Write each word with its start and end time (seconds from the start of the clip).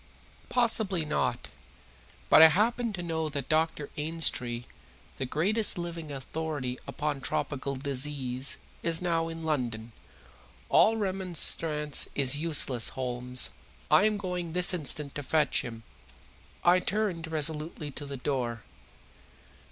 "Possibly 0.49 1.05
not. 1.05 1.49
But 2.27 2.41
I 2.41 2.47
happen 2.47 2.91
to 2.93 3.03
know 3.03 3.29
that 3.29 3.49
Dr. 3.49 3.91
Ainstree, 3.97 4.65
the 5.19 5.27
greatest 5.27 5.77
living 5.77 6.11
authority 6.11 6.79
upon 6.87 7.21
tropical 7.21 7.75
disease, 7.75 8.57
is 8.81 8.99
now 8.99 9.27
in 9.27 9.43
London. 9.43 9.91
All 10.69 10.97
remonstrance 10.97 12.09
is 12.15 12.35
useless, 12.35 12.89
Holmes, 12.97 13.51
I 13.91 14.05
am 14.05 14.17
going 14.17 14.53
this 14.53 14.73
instant 14.73 15.13
to 15.13 15.21
fetch 15.21 15.61
him." 15.61 15.83
I 16.63 16.79
turned 16.79 17.27
resolutely 17.27 17.91
to 17.91 18.07
the 18.07 18.17
door. 18.17 18.63